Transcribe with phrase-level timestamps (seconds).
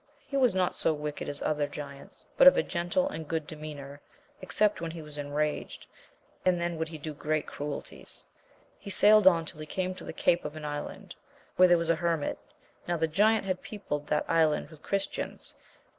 [0.25, 4.01] He was not so wicked as other giants, but of a gentle and good demeanour,
[4.41, 5.85] except when he was enraged,
[6.43, 8.25] and then would he do great cruelties.
[8.79, 11.13] He sailed on till he came to the cape of an island,
[11.55, 12.39] where there was a hermit:
[12.87, 15.53] now the giant had peopled that island with Christians^ ancj.